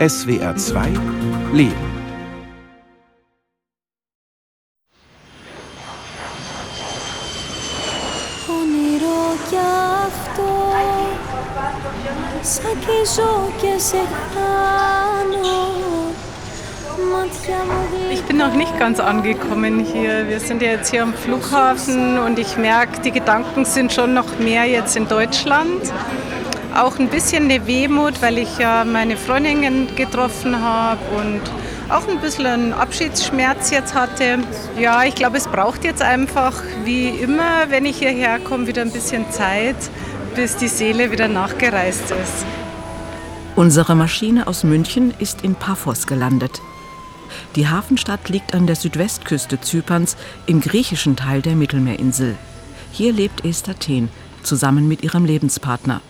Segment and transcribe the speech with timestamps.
[0.00, 0.92] SWR 2
[1.52, 1.86] Leben.
[8.48, 9.56] Όνειρο κι
[10.06, 10.48] αυτό
[12.42, 15.56] Σαν κι ζω και σε χάνω
[18.10, 20.28] Ich bin noch nicht ganz angekommen hier.
[20.28, 24.38] Wir sind ja jetzt hier am Flughafen und ich merke, die Gedanken sind schon noch
[24.38, 25.82] mehr jetzt in Deutschland.
[26.73, 31.41] Auch ein bisschen eine Wehmut, weil ich ja meine Freundin getroffen habe und
[31.89, 34.39] auch ein bisschen einen Abschiedsschmerz jetzt hatte.
[34.79, 38.91] Ja, ich glaube, es braucht jetzt einfach, wie immer, wenn ich hierher komme, wieder ein
[38.91, 39.75] bisschen Zeit,
[40.33, 42.45] bis die Seele wieder nachgereist ist.
[43.57, 46.61] Unsere Maschine aus München ist in Paphos gelandet.
[47.57, 50.15] Die Hafenstadt liegt an der Südwestküste Zyperns
[50.45, 52.37] im griechischen Teil der Mittelmeerinsel.
[52.93, 54.07] Hier lebt Esther Thehn
[54.41, 56.01] zusammen mit ihrem Lebenspartner.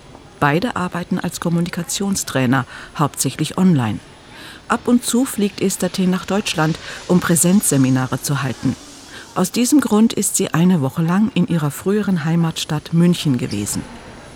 [0.42, 2.66] Beide arbeiten als Kommunikationstrainer,
[2.98, 4.00] hauptsächlich online.
[4.68, 8.76] Ab und zu fliegt Esther nach Deutschland, um Präsenzseminare zu halten.
[9.36, 13.84] Aus diesem Grund ist sie eine Woche lang in ihrer früheren Heimatstadt München gewesen.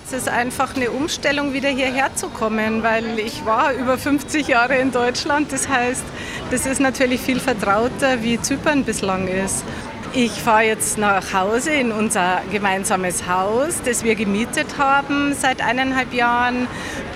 [0.06, 4.78] Es ist einfach eine Umstellung, wieder hierher zu kommen, weil ich war über 50 Jahre
[4.78, 5.52] in Deutschland.
[5.52, 6.04] Das heißt,
[6.52, 9.64] das ist natürlich viel vertrauter, wie Zypern bislang ist.
[10.18, 16.14] Ich fahre jetzt nach Hause in unser gemeinsames Haus, das wir gemietet haben seit eineinhalb
[16.14, 16.70] Jahren.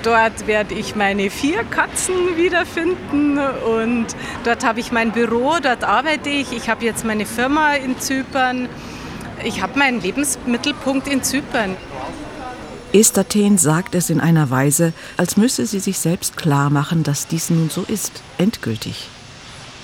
[0.04, 4.08] Dort werde ich meine vier Katzen wiederfinden und
[4.44, 6.52] dort habe ich mein Büro, dort arbeite ich.
[6.52, 8.68] Ich habe jetzt meine Firma in Zypern.
[9.46, 11.78] Ich habe meinen Lebensmittelpunkt in Zypern.
[12.92, 17.28] Esther Thehn sagt es in einer Weise, als müsse sie sich selbst klar machen, dass
[17.28, 19.08] dies nun so ist, endgültig.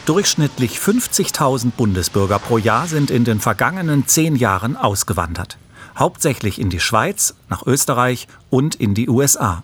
[0.05, 5.57] Durchschnittlich 50.000 Bundesbürger pro Jahr sind in den vergangenen zehn Jahren ausgewandert.
[5.97, 9.63] Hauptsächlich in die Schweiz, nach Österreich und in die USA.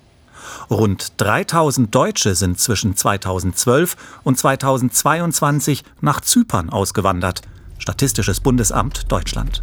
[0.72, 7.42] Rund 3000 Deutsche sind zwischen 2012 und 2022 nach Zypern ausgewandert.
[7.78, 9.62] Statistisches Bundesamt Deutschland.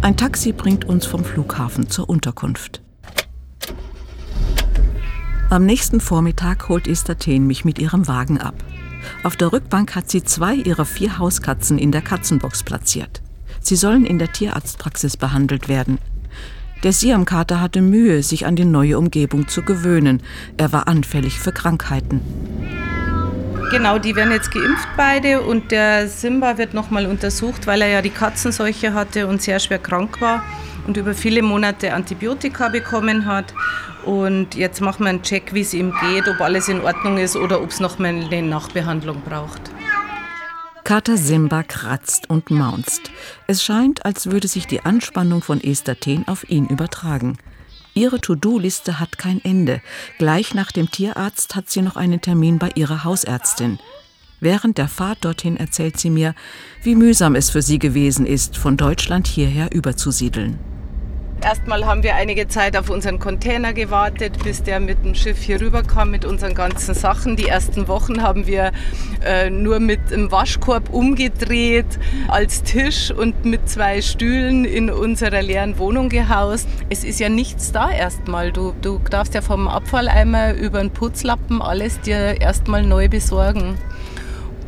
[0.00, 2.80] Ein Taxi bringt uns vom Flughafen zur Unterkunft.
[5.50, 8.54] Am nächsten Vormittag holt Esther Thehn mich mit ihrem Wagen ab.
[9.22, 13.22] Auf der Rückbank hat sie zwei ihrer vier Hauskatzen in der Katzenbox platziert.
[13.60, 15.98] Sie sollen in der Tierarztpraxis behandelt werden.
[16.84, 20.22] Der Siamkater hatte Mühe, sich an die neue Umgebung zu gewöhnen.
[20.56, 22.20] Er war anfällig für Krankheiten.
[23.70, 28.00] Genau, die werden jetzt geimpft beide und der Simba wird nochmal untersucht, weil er ja
[28.00, 30.42] die Katzenseuche hatte und sehr schwer krank war
[30.86, 33.52] und über viele Monate Antibiotika bekommen hat.
[34.08, 37.36] Und jetzt machen wir einen Check, wie es ihm geht, ob alles in Ordnung ist
[37.36, 39.60] oder ob es nochmal eine Nachbehandlung braucht.
[40.82, 43.10] Kater Simba kratzt und maunzt.
[43.48, 47.36] Es scheint, als würde sich die Anspannung von Estaten auf ihn übertragen.
[47.92, 49.82] Ihre To-Do-Liste hat kein Ende.
[50.16, 53.78] Gleich nach dem Tierarzt hat sie noch einen Termin bei ihrer Hausärztin.
[54.40, 56.34] Während der Fahrt dorthin erzählt sie mir,
[56.82, 60.58] wie mühsam es für sie gewesen ist, von Deutschland hierher überzusiedeln.
[61.40, 65.60] Erstmal haben wir einige Zeit auf unseren Container gewartet, bis der mit dem Schiff hier
[65.60, 67.36] rüberkam mit unseren ganzen Sachen.
[67.36, 68.72] Die ersten Wochen haben wir
[69.24, 75.78] äh, nur mit einem Waschkorb umgedreht als Tisch und mit zwei Stühlen in unserer leeren
[75.78, 76.68] Wohnung gehaust.
[76.90, 78.50] Es ist ja nichts da erstmal.
[78.50, 83.78] Du, du darfst ja vom Abfalleimer über den Putzlappen alles dir erstmal neu besorgen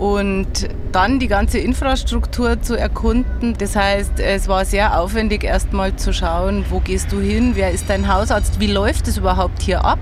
[0.00, 3.54] und dann die ganze Infrastruktur zu erkunden.
[3.58, 7.84] Das heißt, es war sehr aufwendig, erstmal zu schauen, wo gehst du hin, wer ist
[7.88, 9.98] dein Hausarzt, wie läuft es überhaupt hier ab.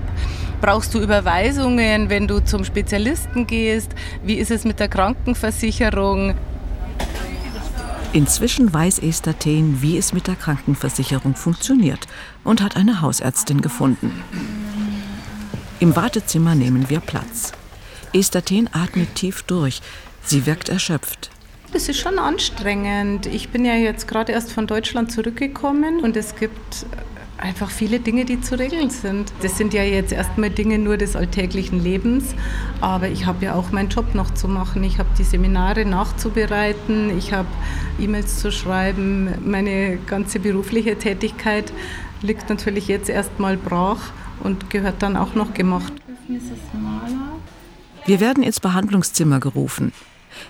[0.61, 3.91] Brauchst du Überweisungen, wenn du zum Spezialisten gehst?
[4.23, 6.33] Wie ist es mit der Krankenversicherung?
[8.13, 12.07] Inzwischen weiß Esther Thehn, wie es mit der Krankenversicherung funktioniert
[12.45, 14.11] und hat eine Hausärztin gefunden.
[15.81, 17.53] Im Wartezimmer nehmen wir Platz.
[18.13, 19.81] Esther Thehn atmet tief durch.
[20.23, 21.29] Sie wirkt erschöpft.
[21.71, 23.27] Das ist schon anstrengend.
[23.27, 26.85] Ich bin ja jetzt gerade erst von Deutschland zurückgekommen und es gibt
[27.37, 29.31] einfach viele Dinge, die zu regeln sind.
[29.41, 32.35] Das sind ja jetzt erstmal Dinge nur des alltäglichen Lebens,
[32.81, 34.83] aber ich habe ja auch meinen Job noch zu machen.
[34.83, 37.47] Ich habe die Seminare nachzubereiten, ich habe
[37.99, 39.29] E-Mails zu schreiben.
[39.45, 41.71] Meine ganze berufliche Tätigkeit
[42.21, 45.93] liegt natürlich jetzt erstmal brach und gehört dann auch noch gemacht.
[46.27, 46.59] Mrs.
[46.73, 47.28] Mahler.
[48.09, 49.93] Wir werden ins Behandlungszimmer gerufen.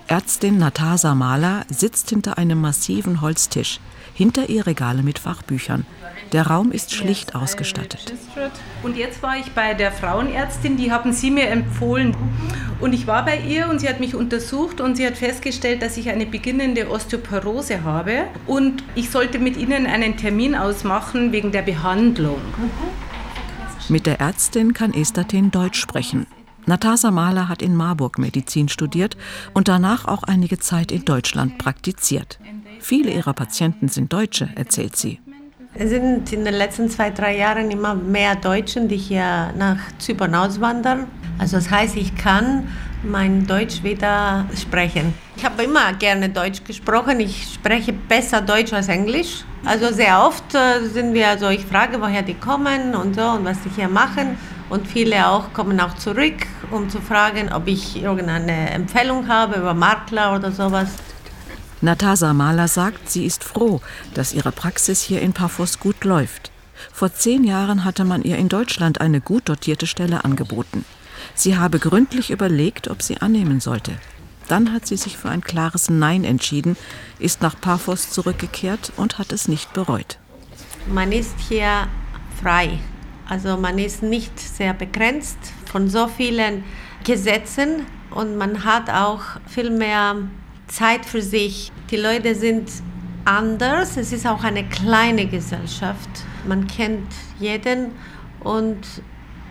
[0.06, 3.80] Ärztin Natasa Mahler sitzt hinter einem massiven Holztisch.
[4.14, 5.84] Hinter ihr Regale mit Fachbüchern.
[6.32, 8.14] Der Raum ist schlicht ausgestattet.
[8.82, 12.16] Und jetzt war ich bei der Frauenärztin, die haben Sie mir empfohlen.
[12.80, 15.98] Und ich war bei ihr und sie hat mich untersucht und sie hat festgestellt, dass
[15.98, 18.24] ich eine beginnende Osteoporose habe.
[18.46, 22.40] Und ich sollte mit Ihnen einen Termin ausmachen wegen der Behandlung.
[23.90, 26.26] Mit der Ärztin kann Estatin Deutsch sprechen.
[26.70, 29.16] Natasa Mahler hat in Marburg Medizin studiert
[29.54, 32.38] und danach auch einige Zeit in Deutschland praktiziert.
[32.78, 35.18] Viele ihrer Patienten sind Deutsche, erzählt sie.
[35.74, 40.32] Es sind in den letzten zwei, drei Jahren immer mehr Deutschen, die hier nach Zypern
[40.36, 41.06] auswandern.
[41.38, 42.68] Also das heißt, ich kann
[43.02, 45.12] mein Deutsch wieder sprechen.
[45.36, 47.18] Ich habe immer gerne Deutsch gesprochen.
[47.18, 49.44] Ich spreche besser Deutsch als Englisch.
[49.64, 53.44] Also sehr oft äh, sind wir so, ich frage, woher die kommen und so und
[53.44, 54.36] was die hier machen.
[54.70, 59.74] Und viele auch kommen auch zurück, um zu fragen, ob ich irgendeine Empfehlung habe über
[59.74, 60.90] Makler oder sowas.
[61.80, 63.80] Natasa Mahler sagt, sie ist froh,
[64.14, 66.52] dass ihre Praxis hier in Paphos gut läuft.
[66.92, 70.84] Vor zehn Jahren hatte man ihr in Deutschland eine gut dotierte Stelle angeboten.
[71.34, 73.92] Sie habe gründlich überlegt, ob sie annehmen sollte.
[74.46, 76.76] Dann hat sie sich für ein klares Nein entschieden,
[77.18, 80.18] ist nach Paphos zurückgekehrt und hat es nicht bereut.
[80.88, 81.88] Man ist hier
[82.40, 82.78] frei.
[83.30, 86.64] Also man ist nicht sehr begrenzt von so vielen
[87.04, 90.16] Gesetzen und man hat auch viel mehr
[90.66, 91.70] Zeit für sich.
[91.92, 92.68] Die Leute sind
[93.24, 93.96] anders.
[93.96, 96.10] Es ist auch eine kleine Gesellschaft.
[96.44, 97.06] Man kennt
[97.38, 97.92] jeden
[98.40, 98.84] und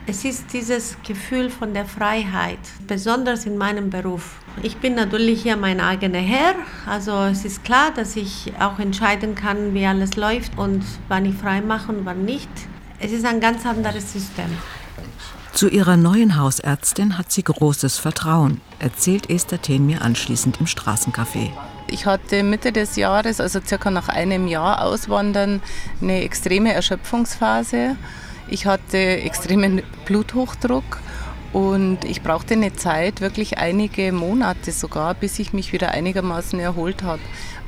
[0.07, 4.41] es ist dieses Gefühl von der Freiheit, besonders in meinem Beruf.
[4.61, 6.55] Ich bin natürlich hier mein eigener Herr,
[6.85, 11.35] also es ist klar, dass ich auch entscheiden kann, wie alles läuft und wann ich
[11.35, 12.49] frei mache und wann nicht.
[13.01, 14.49] Es ist ein ganz anderes System.
[15.53, 21.51] Zu ihrer neuen Hausärztin hat sie großes Vertrauen, erzählt Esther Thien mir anschließend im Straßencafé.
[21.87, 25.61] Ich hatte Mitte des Jahres, also circa nach einem Jahr Auswandern,
[26.01, 27.95] eine extreme Erschöpfungsphase.
[28.49, 30.99] Ich hatte extremen Bluthochdruck
[31.53, 37.03] und ich brauchte eine Zeit, wirklich einige Monate sogar, bis ich mich wieder einigermaßen erholt
[37.03, 37.21] habe.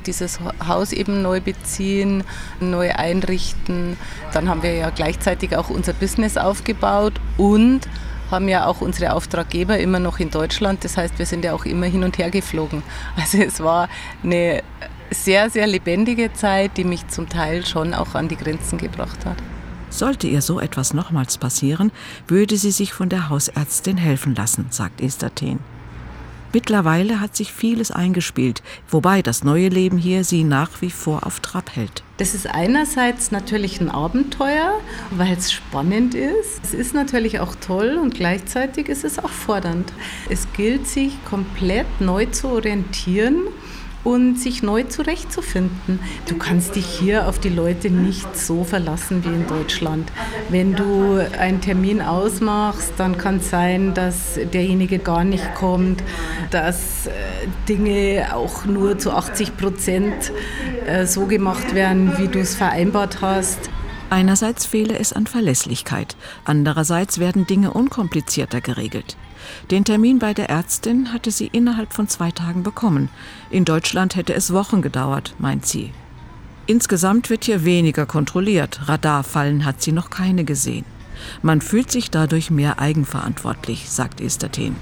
[0.06, 2.24] Dieses Haus eben neu beziehen,
[2.60, 3.98] neu einrichten.
[4.34, 7.88] Dann haben wir ja gleichzeitig auch unser Business aufgebaut und
[8.32, 10.84] haben ja auch unsere Auftraggeber immer noch in Deutschland.
[10.84, 12.82] Das heißt, wir sind ja auch immer hin und her geflogen.
[13.16, 13.90] Also es war
[14.24, 14.64] eine
[15.12, 19.38] sehr, sehr lebendige Zeit, die mich zum Teil schon auch an die Grenzen gebracht hat.
[19.92, 21.92] Sollte ihr so etwas nochmals passieren,
[22.28, 25.60] würde sie sich von der Hausärztin helfen lassen, sagt Esther Thien.
[26.54, 31.40] Mittlerweile hat sich vieles eingespielt, wobei das neue Leben hier sie nach wie vor auf
[31.40, 32.04] Trab hält.
[32.18, 34.80] Das ist einerseits natürlich ein Abenteuer,
[35.12, 36.62] weil es spannend ist.
[36.64, 39.94] Es ist natürlich auch toll und gleichzeitig ist es auch fordernd.
[40.30, 43.44] Es gilt, sich komplett neu zu orientieren
[44.04, 46.00] und sich neu zurechtzufinden.
[46.28, 50.12] Du kannst dich hier auf die Leute nicht so verlassen wie in Deutschland.
[50.50, 56.04] Wenn du einen Termin ausmachst, dann kann es sein, dass derjenige gar nicht kommt,
[56.50, 57.12] dass äh,
[57.70, 60.32] Dinge auch nur zu 80 Prozent
[60.86, 63.70] äh, so gemacht werden, wie du es vereinbart hast.
[64.10, 69.16] Einerseits fehle es an Verlässlichkeit, andererseits werden Dinge unkomplizierter geregelt.
[69.70, 73.10] Den Termin bei der Ärztin hatte sie innerhalb von zwei Tagen bekommen.
[73.50, 75.92] In Deutschland hätte es Wochen gedauert, meint sie.
[76.68, 78.88] Insgesamt wird hier weniger kontrolliert.
[78.88, 80.86] Radarfallen hat sie noch keine gesehen.
[81.42, 84.76] Man fühlt sich dadurch mehr eigenverantwortlich, sagt Esther Thien.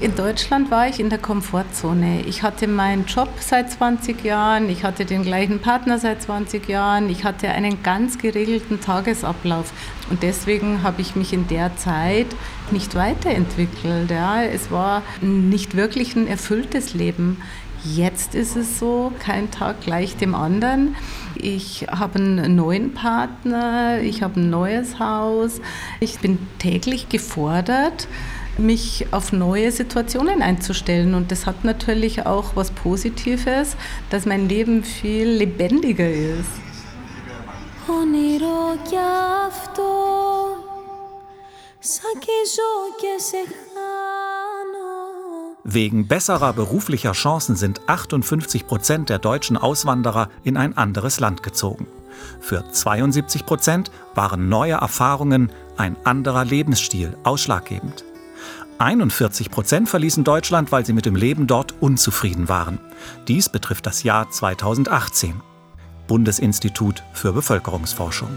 [0.00, 2.22] In Deutschland war ich in der Komfortzone.
[2.22, 7.10] Ich hatte meinen Job seit 20 Jahren, ich hatte den gleichen Partner seit 20 Jahren,
[7.10, 9.74] ich hatte einen ganz geregelten Tagesablauf.
[10.08, 12.28] Und deswegen habe ich mich in der Zeit
[12.70, 14.10] nicht weiterentwickelt.
[14.10, 14.42] Ja.
[14.42, 17.42] Es war nicht wirklich ein erfülltes Leben.
[17.84, 20.96] Jetzt ist es so, kein Tag gleich dem anderen.
[21.34, 25.60] Ich habe einen neuen Partner, ich habe ein neues Haus.
[26.00, 28.08] Ich bin täglich gefordert
[28.58, 31.14] mich auf neue Situationen einzustellen.
[31.14, 33.76] Und das hat natürlich auch was Positives,
[34.10, 36.50] dass mein Leben viel lebendiger ist.
[45.64, 51.86] Wegen besserer beruflicher Chancen sind 58 Prozent der deutschen Auswanderer in ein anderes Land gezogen.
[52.40, 58.04] Für 72 Prozent waren neue Erfahrungen, ein anderer Lebensstil ausschlaggebend.
[58.80, 62.78] 41 Prozent verließen Deutschland, weil sie mit dem Leben dort unzufrieden waren.
[63.28, 65.34] Dies betrifft das Jahr 2018.
[66.06, 68.30] Bundesinstitut für Bevölkerungsforschung.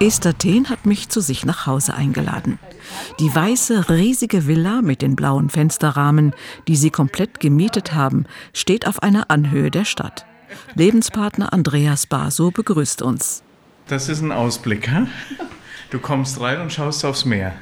[0.00, 2.58] Esther Thien hat mich zu sich nach Hause eingeladen.
[3.18, 6.32] Die weiße, riesige Villa mit den blauen Fensterrahmen,
[6.66, 10.24] die sie komplett gemietet haben, steht auf einer Anhöhe der Stadt.
[10.74, 13.42] Lebenspartner Andreas Baso begrüßt uns.
[13.86, 15.06] Das ist ein Ausblick, hä?
[15.90, 17.52] Du kommst rein und schaust aufs Meer.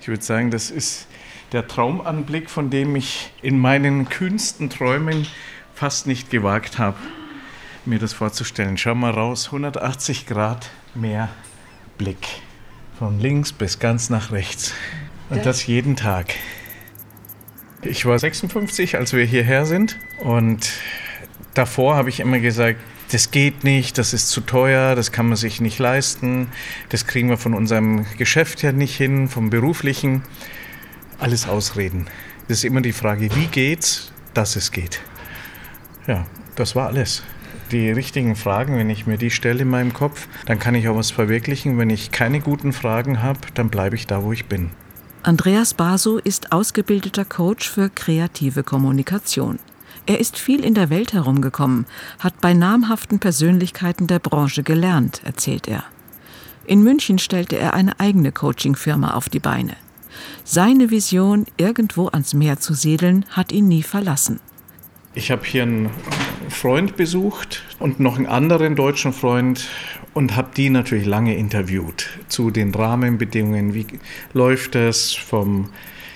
[0.00, 1.06] ich würde sagen, das ist
[1.52, 5.26] der Traumanblick, von dem ich in meinen kühnsten Träumen
[5.74, 6.98] fast nicht gewagt habe,
[7.86, 8.76] mir das vorzustellen.
[8.76, 11.30] Schau mal raus, 180 Grad mehr
[11.96, 12.28] Blick.
[12.98, 14.74] Von links bis ganz nach rechts.
[15.30, 16.34] Und das jeden Tag.
[17.82, 19.96] Ich war 56, als wir hierher sind.
[20.22, 20.70] Und
[21.54, 22.80] davor habe ich immer gesagt,
[23.12, 26.48] das geht nicht, das ist zu teuer, das kann man sich nicht leisten,
[26.88, 30.22] das kriegen wir von unserem Geschäft her nicht hin, vom beruflichen.
[31.18, 32.06] Alles Ausreden.
[32.48, 35.00] Das ist immer die Frage, wie geht's, dass es geht.
[36.06, 36.26] Ja,
[36.56, 37.22] das war alles.
[37.72, 40.96] Die richtigen Fragen, wenn ich mir die stelle in meinem Kopf, dann kann ich auch
[40.96, 41.78] was verwirklichen.
[41.78, 44.70] Wenn ich keine guten Fragen habe, dann bleibe ich da, wo ich bin.
[45.22, 49.58] Andreas Baso ist ausgebildeter Coach für kreative Kommunikation.
[50.06, 51.86] Er ist viel in der Welt herumgekommen,
[52.18, 55.84] hat bei namhaften Persönlichkeiten der Branche gelernt, erzählt er.
[56.66, 59.76] In München stellte er eine eigene Coaching-Firma auf die Beine.
[60.44, 64.40] Seine Vision, irgendwo ans Meer zu siedeln, hat ihn nie verlassen.
[65.14, 65.90] Ich habe hier einen
[66.48, 69.68] Freund besucht und noch einen anderen deutschen Freund
[70.14, 73.74] und habe die natürlich lange interviewt zu den Rahmenbedingungen.
[73.74, 73.86] Wie
[74.32, 75.68] läuft es vom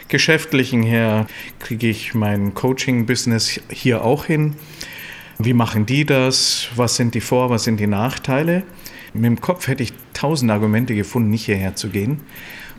[0.08, 1.26] geschäftlichen her?
[1.58, 4.54] Kriege ich mein Coaching-Business hier auch hin?
[5.38, 6.68] Wie machen die das?
[6.76, 8.62] Was sind die Vor-, was sind die Nachteile?
[9.12, 12.20] Mit dem Kopf hätte ich tausend Argumente gefunden, nicht hierher zu gehen.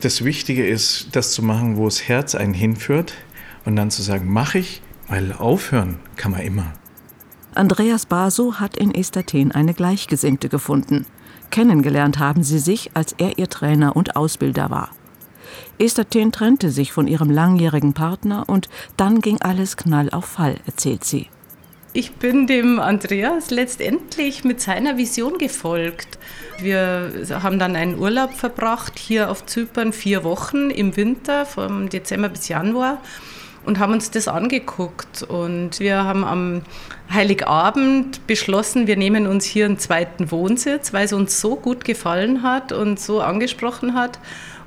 [0.02, 3.14] Das Wichtige ist, das zu machen, wo das Herz einen hinführt
[3.66, 6.74] und dann zu sagen, mache ich, weil aufhören kann man immer.
[7.54, 11.06] Andreas Baso hat in Estathen eine Gleichgesinnte gefunden.
[11.52, 14.90] Kennengelernt haben sie sich, als er ihr Trainer und Ausbilder war.
[15.78, 21.04] Estathen trennte sich von ihrem langjährigen Partner und dann ging alles knall auf Fall, erzählt
[21.04, 21.28] sie.
[21.94, 26.20] Ich bin dem Andreas letztendlich mit seiner Vision gefolgt.
[26.60, 32.28] Wir haben dann einen Urlaub verbracht hier auf Zypern, vier Wochen im Winter, vom Dezember
[32.28, 33.02] bis Januar
[33.66, 35.24] und haben uns das angeguckt.
[35.24, 36.62] Und wir haben am
[37.10, 42.44] Heiligabend beschlossen, wir nehmen uns hier einen zweiten Wohnsitz, weil es uns so gut gefallen
[42.44, 44.20] hat und so angesprochen hat.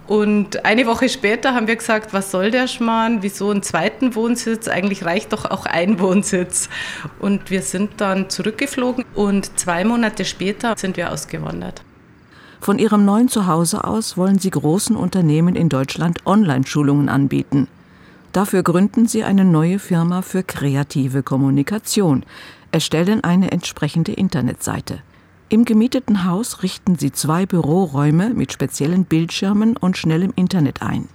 [0.09, 4.67] Und eine Woche später haben wir gesagt, was soll der Schmarrn, wieso einen zweiten Wohnsitz?
[4.67, 6.71] Eigentlich reicht doch auch ein Wohnsitz.
[7.19, 11.83] Und wir sind dann zurückgeflogen und zwei Monate später sind wir ausgewandert.
[12.59, 17.69] Von ihrem neuen Zuhause aus wollen sie großen Unternehmen in Deutschland Online-Schulungen anbieten.
[18.33, 22.25] Dafür gründen sie eine neue Firma für kreative Kommunikation,
[22.73, 25.03] erstellen eine entsprechende Internetseite.
[25.51, 31.09] Im gemieteten Haus richten sie zwei Büroräume mit speziellen Bildschirmen und schnellem Internet ein.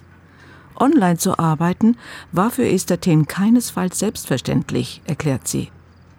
[0.75, 1.97] Online zu arbeiten
[2.31, 5.69] war für Estathen keinesfalls selbstverständlich, erklärt sie.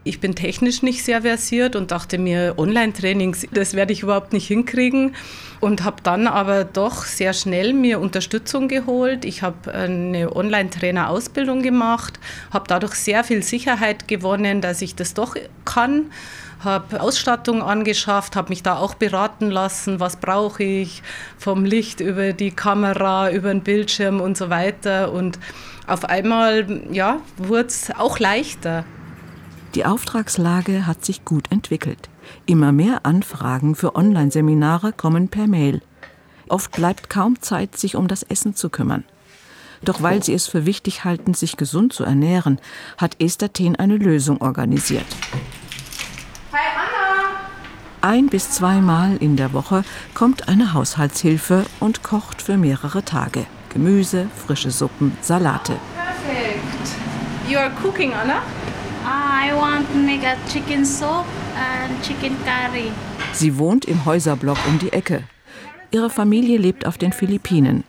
[0.04, 4.47] Ich bin technisch nicht sehr versiert und dachte mir, Online-Trainings, das werde ich überhaupt nicht
[4.47, 5.16] hinkriegen.
[5.61, 9.25] Und habe dann aber doch sehr schnell mir Unterstützung geholt.
[9.25, 12.21] Ich habe eine Online-Trainer-Ausbildung gemacht,
[12.52, 16.11] habe dadurch sehr viel Sicherheit gewonnen, dass ich das doch kann
[16.64, 21.02] habe Ausstattung angeschafft, habe mich da auch beraten lassen, was brauche ich,
[21.38, 25.12] vom Licht über die Kamera, über den Bildschirm und so weiter.
[25.12, 25.38] Und
[25.87, 28.85] auf einmal ja, wurde es auch leichter.
[29.75, 32.09] Die Auftragslage hat sich gut entwickelt.
[32.47, 35.83] Immer mehr Anfragen für Online-Seminare kommen per Mail.
[36.49, 39.04] Oft bleibt kaum Zeit, sich um das Essen zu kümmern.
[39.83, 42.59] Doch weil sie es für wichtig halten, sich gesund zu ernähren,
[42.97, 45.06] hat Esther Thien eine Lösung organisiert.
[48.06, 49.82] Ein bis zweimal in der Woche
[50.12, 53.46] kommt eine Haushaltshilfe und kocht für mehrere Tage.
[53.73, 55.78] Gemüse, frische Suppen, Salate.
[55.96, 56.99] Perfekt.
[57.49, 58.42] You are cooking, Anna?
[59.06, 61.25] I want to make a chicken soup
[61.56, 62.92] and chicken curry.
[63.32, 65.23] Sie wohnt im Häuserblock um die Ecke.
[65.90, 67.84] Ihre Familie lebt auf den Philippinen.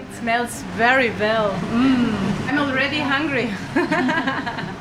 [0.00, 1.52] It smells very well.
[1.72, 2.08] Mm.
[2.48, 3.50] I'm already hungry.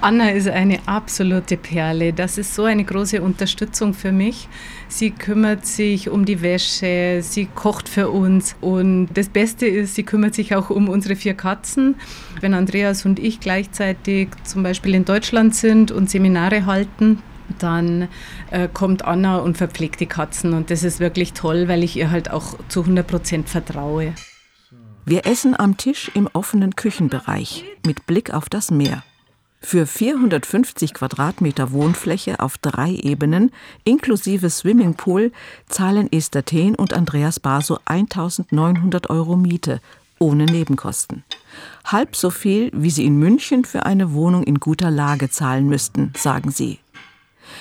[0.00, 2.12] Anna ist eine absolute Perle.
[2.12, 4.48] Das ist so eine große Unterstützung für mich.
[4.86, 10.04] Sie kümmert sich um die Wäsche, sie kocht für uns und das Beste ist, sie
[10.04, 11.96] kümmert sich auch um unsere vier Katzen.
[12.40, 17.18] Wenn Andreas und ich gleichzeitig zum Beispiel in Deutschland sind und Seminare halten,
[17.58, 18.08] dann
[18.52, 22.12] äh, kommt Anna und verpflegt die Katzen und das ist wirklich toll, weil ich ihr
[22.12, 24.14] halt auch zu 100 Prozent vertraue.
[25.04, 29.02] Wir essen am Tisch im offenen Küchenbereich mit Blick auf das Meer.
[29.60, 33.50] Für 450 Quadratmeter Wohnfläche auf drei Ebenen
[33.84, 35.32] inklusive Swimmingpool
[35.68, 39.80] zahlen Esther Thehn und Andreas Baso 1900 Euro Miete
[40.20, 41.24] ohne Nebenkosten.
[41.84, 46.12] Halb so viel, wie sie in München für eine Wohnung in guter Lage zahlen müssten,
[46.16, 46.78] sagen sie.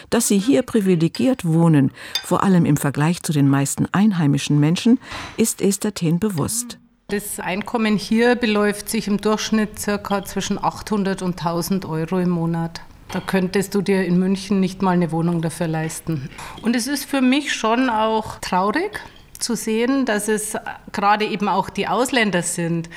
[0.09, 1.91] Dass sie hier privilegiert wohnen,
[2.23, 4.99] vor allem im Vergleich zu den meisten einheimischen Menschen,
[5.37, 6.77] ist Esther Thehn bewusst.
[7.09, 12.81] Das Einkommen hier beläuft sich im Durchschnitt circa zwischen 800 und 1000 Euro im Monat.
[13.13, 16.29] Da könntest du dir in München nicht mal eine Wohnung dafür leisten.
[16.63, 18.99] Und es ist für mich schon auch traurig
[19.39, 20.57] zu sehen, dass es
[20.91, 22.89] gerade eben auch die Ausländer sind,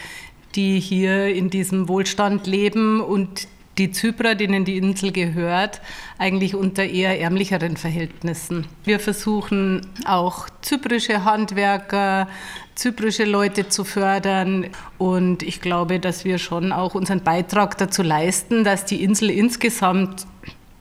[0.56, 3.46] die hier in diesem Wohlstand leben und
[3.80, 5.80] die Zyprer, denen die Insel gehört,
[6.18, 8.66] eigentlich unter eher ärmlicheren Verhältnissen.
[8.84, 12.28] Wir versuchen auch zyprische Handwerker,
[12.74, 14.66] zyprische Leute zu fördern
[14.98, 20.26] und ich glaube, dass wir schon auch unseren Beitrag dazu leisten, dass die Insel insgesamt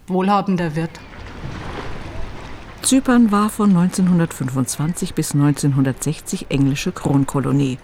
[0.08, 0.92] wohlhabender wird.
[2.82, 7.78] Zypern war von 1925 bis 1960 englische Kronkolonie.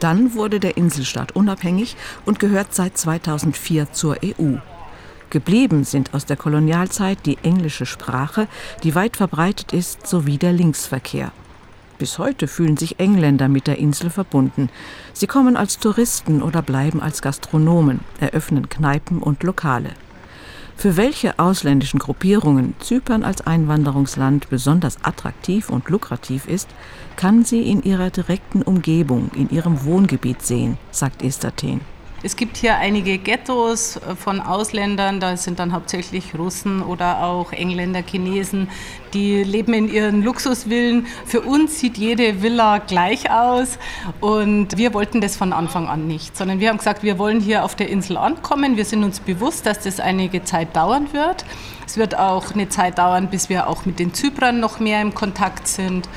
[0.00, 4.56] Dann wurde der Inselstaat unabhängig und gehört seit 2004 zur EU.
[5.30, 8.46] Geblieben sind aus der Kolonialzeit die englische Sprache,
[8.82, 11.32] die weit verbreitet ist, sowie der Linksverkehr.
[11.98, 14.68] Bis heute fühlen sich Engländer mit der Insel verbunden.
[15.14, 19.90] Sie kommen als Touristen oder bleiben als Gastronomen, eröffnen Kneipen und Lokale.
[20.78, 26.68] Für welche ausländischen Gruppierungen Zypern als Einwanderungsland besonders attraktiv und lukrativ ist,
[27.16, 31.80] kann sie in ihrer direkten Umgebung, in ihrem Wohngebiet sehen, sagt Esther Thien.
[32.26, 37.52] Es gibt hier einige Ghettos äh, von Ausländern, da sind dann hauptsächlich Russen oder auch
[37.52, 38.68] Engländer, Chinesen,
[39.14, 41.06] die leben in ihren Luxusvillen.
[41.24, 43.78] Für uns sieht jede Villa gleich aus
[44.18, 47.64] und wir wollten das von Anfang an nicht, sondern wir haben gesagt, wir wollen hier
[47.64, 48.76] auf der Insel ankommen.
[48.76, 51.44] Wir sind uns bewusst, dass das einige Zeit dauern wird.
[51.86, 55.14] Es wird auch eine Zeit dauern, bis wir auch mit den Zyprern noch mehr im
[55.14, 56.08] Kontakt sind.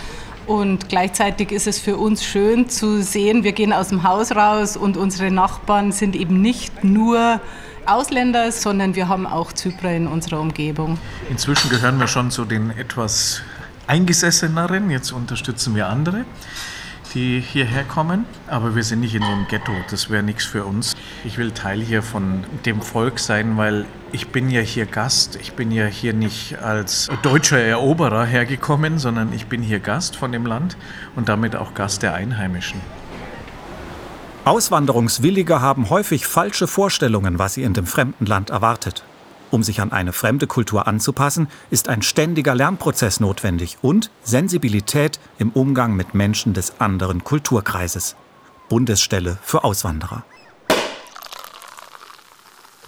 [0.49, 4.77] Und gleichzeitig ist es für uns schön zu sehen, wir gehen aus dem Haus raus
[4.77, 7.39] und unsere Nachbarn sind eben nicht nur
[7.85, 10.97] Ausländer, sondern wir haben auch Zyprer in unserer Umgebung.
[11.29, 13.43] Inzwischen gehören wir schon zu den etwas
[13.85, 16.25] eingesesseneren, jetzt unterstützen wir andere
[17.13, 18.25] die hierher kommen.
[18.47, 19.71] Aber wir sind nicht in so einem Ghetto.
[19.89, 20.95] Das wäre nichts für uns.
[21.25, 25.37] Ich will Teil hier von dem Volk sein, weil ich bin ja hier Gast.
[25.41, 30.31] Ich bin ja hier nicht als deutscher Eroberer hergekommen, sondern ich bin hier Gast von
[30.31, 30.77] dem Land
[31.15, 32.81] und damit auch Gast der Einheimischen.
[34.45, 39.03] Auswanderungswillige haben häufig falsche Vorstellungen, was sie in dem fremden Land erwartet.
[39.51, 45.49] Um sich an eine fremde Kultur anzupassen, ist ein ständiger Lernprozess notwendig und Sensibilität im
[45.51, 48.15] Umgang mit Menschen des anderen Kulturkreises.
[48.69, 50.23] Bundesstelle für Auswanderer.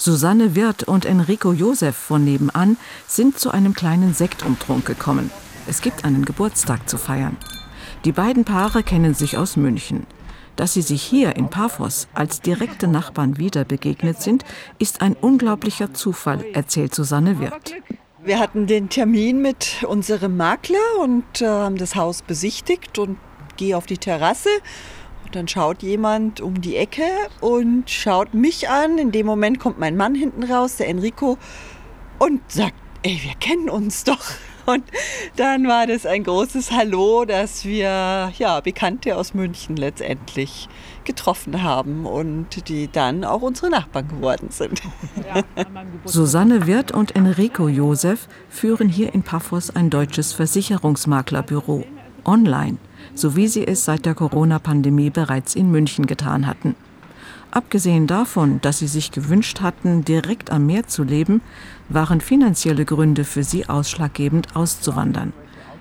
[0.04, 5.30] Susanne Wirth und Enrico Josef von nebenan sind zu einem kleinen Sektumtrunk gekommen.
[5.68, 7.38] Es gibt einen Geburtstag zu feiern.
[8.04, 10.08] Die beiden Paare kennen sich aus München.
[10.56, 14.44] Dass sie sich hier in Paphos als direkte Nachbarn wieder begegnet sind,
[14.80, 17.76] ist ein unglaublicher Zufall, erzählt Susanne Wirth.
[18.24, 23.20] Wir hatten den Termin mit unserem Makler und äh, haben das Haus besichtigt und
[23.56, 24.50] gehe auf die Terrasse.
[25.32, 27.06] Und dann schaut jemand um die Ecke
[27.40, 28.98] und schaut mich an.
[28.98, 31.38] In dem Moment kommt mein Mann hinten raus, der Enrico,
[32.20, 34.20] und sagt, ey, wir kennen uns doch.
[34.66, 34.84] Und
[35.38, 40.70] dann war das ein großes Hallo, dass wir ja, Bekannte aus München letztendlich
[41.04, 44.84] getroffen haben und die dann auch unsere Nachbarn geworden sind.
[46.06, 51.84] Susanne Wirth und Enrico Josef führen hier in Paphos ein deutsches Versicherungsmaklerbüro
[52.26, 52.78] online,
[53.16, 56.76] so wie sie es seit der Corona-Pandemie bereits in München getan hatten.
[57.52, 61.42] Abgesehen davon, dass sie sich gewünscht hatten, direkt am Meer zu leben,
[61.90, 65.34] waren finanzielle Gründe für sie ausschlaggebend auszuwandern.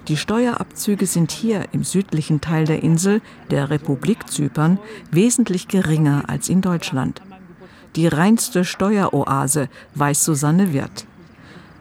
[0.09, 4.79] Die Steuerabzüge sind hier im südlichen Teil der Insel, der Republik Zypern,
[5.13, 7.23] wesentlich geringer als in Deutschland.
[7.95, 11.07] Die reinste Steueroase, weiß Susanne Wirth.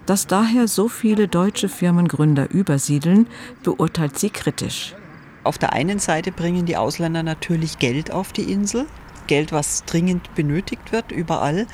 [0.10, 3.28] Dass daher so viele deutsche Firmengründer übersiedeln,
[3.62, 4.96] beurteilt sie kritisch.
[5.44, 8.88] Auf der einen Seite bringen die Ausländer natürlich Geld auf die Insel.
[9.28, 11.68] Geld, was dringend benötigt wird, überall.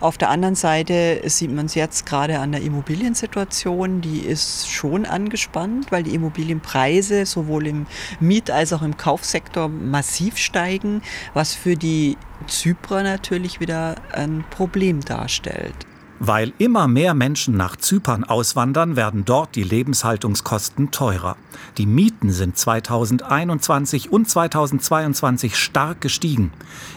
[0.00, 5.06] Auf der anderen Seite sieht man es jetzt gerade an der Immobiliensituation, die ist schon
[5.06, 7.86] angespannt, weil die Immobilienpreise sowohl im
[8.18, 11.02] Miet- als auch im Kaufsektor massiv steigen,
[11.34, 12.16] was für die
[12.48, 15.86] Zyprer natürlich wieder ein Problem darstellt.
[16.18, 21.36] Weil immer mehr Menschen nach Zypern auswandern, werden dort die Lebenshaltungskosten teurer.
[21.76, 26.52] Die Mieten sind 2021 und 2022 stark gestiegen.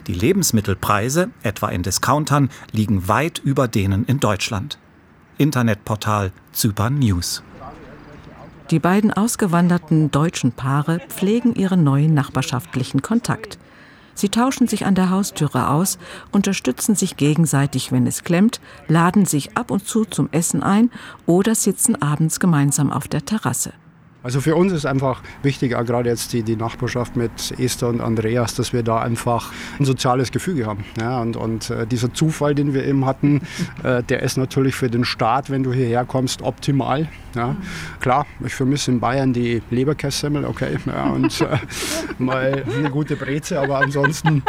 [0.08, 4.79] Die Lebensmittelpreise, etwa in Discountern, liegen weit über denen in Deutschland.
[5.38, 7.43] Internetportal Zypern News.
[8.71, 13.58] Die beiden ausgewanderten deutschen Paare pflegen ihren neuen nachbarschaftlichen Kontakt.
[14.19, 15.97] Sie tauschen sich an der Haustüre aus,
[16.34, 20.91] unterstützen sich gegenseitig, wenn es klemmt, laden sich ab und zu zum Essen ein
[21.25, 23.71] oder sitzen abends gemeinsam auf der Terrasse.
[24.21, 28.01] Also für uns ist einfach wichtig, auch gerade jetzt die, die Nachbarschaft mit Esther und
[28.01, 30.84] Andreas, dass wir da einfach ein soziales Gefüge haben.
[30.99, 33.43] Ja, und und äh, dieser Zufall, den wir eben hatten,
[33.84, 37.08] äh, der ist natürlich für den Start, wenn du hierher kommst, optimal.
[37.36, 37.56] Ja.
[38.00, 41.58] Klar, ich vermisse in Bayern die Leberkässemmel, okay, ja, und äh,
[42.18, 44.44] mal eine gute Breze, aber ansonsten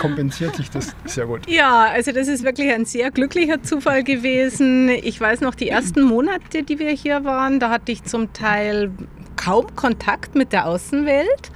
[0.00, 1.48] kompensiert sich das sehr gut.
[1.48, 4.88] Ja, also das ist wirklich ein sehr glücklicher Zufall gewesen.
[4.88, 8.90] Ich weiß noch, die ersten Monate, die wir hier waren, da hatte ich zum Teil
[9.36, 11.50] kaum Kontakt mit der Außenwelt.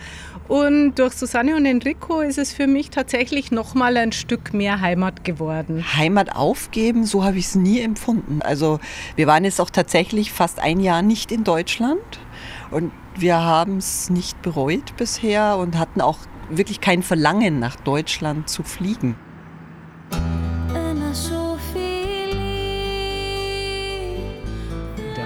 [0.48, 4.80] Und durch Susanne und Enrico ist es für mich tatsächlich noch mal ein Stück mehr
[4.80, 5.84] Heimat geworden.
[5.96, 8.42] Heimat aufgeben, so habe ich es nie empfunden.
[8.42, 8.80] Also
[9.16, 12.02] wir waren jetzt auch tatsächlich fast ein Jahr nicht in Deutschland
[12.70, 16.18] und wir haben es nicht bereut bisher und hatten auch
[16.50, 19.16] wirklich kein Verlangen nach Deutschland zu fliegen.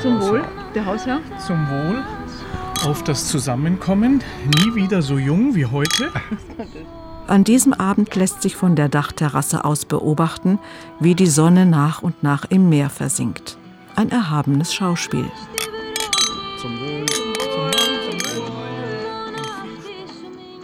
[0.00, 1.20] Zum Wohl, der Hausherr.
[1.44, 2.05] Zum Wohl
[2.87, 4.22] auf das Zusammenkommen.
[4.59, 6.12] Nie wieder so jung wie heute.
[7.27, 10.61] An diesem Abend lässt sich von der Dachterrasse aus beobachten,
[11.01, 13.59] wie die Sonne nach und nach im Meer versinkt.
[13.96, 15.29] Ein erhabenes Schauspiel.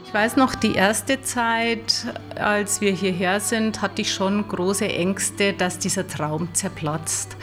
[0.06, 2.06] Ich weiß noch, die erste Zeit,
[2.36, 7.36] als wir hierher sind, hatte ich schon große Ängste, dass dieser Traum zerplatzt.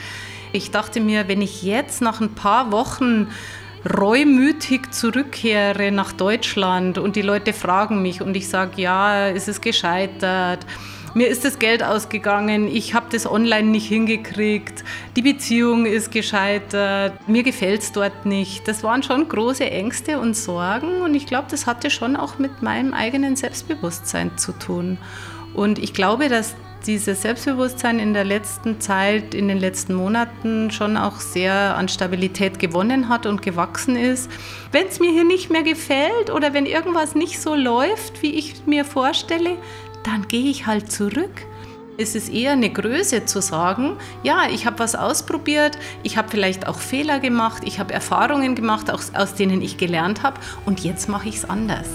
[0.52, 3.28] Ich dachte mir, wenn ich jetzt nach ein paar Wochen
[3.84, 9.60] reumütig zurückkehre nach Deutschland und die Leute fragen mich und ich sage, ja, ist es
[9.60, 10.66] gescheitert?
[11.12, 14.84] Mir ist das Geld ausgegangen, ich habe das online nicht hingekriegt,
[15.16, 18.68] die Beziehung ist gescheitert, mir gefällt es dort nicht.
[18.68, 22.62] Das waren schon große Ängste und Sorgen und ich glaube, das hatte schon auch mit
[22.62, 24.98] meinem eigenen Selbstbewusstsein zu tun.
[25.52, 26.54] Und ich glaube, dass
[26.86, 32.58] dieses Selbstbewusstsein in der letzten Zeit, in den letzten Monaten schon auch sehr an Stabilität
[32.58, 34.30] gewonnen hat und gewachsen ist.
[34.72, 38.66] Wenn es mir hier nicht mehr gefällt oder wenn irgendwas nicht so läuft, wie ich
[38.66, 39.56] mir vorstelle,
[40.04, 41.46] dann gehe ich halt zurück.
[41.98, 46.66] Es ist eher eine Größe zu sagen, ja, ich habe was ausprobiert, ich habe vielleicht
[46.66, 51.10] auch Fehler gemacht, ich habe Erfahrungen gemacht, aus, aus denen ich gelernt habe und jetzt
[51.10, 51.88] mache ich es anders.